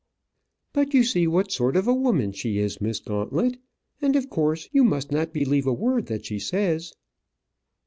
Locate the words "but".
0.73-0.95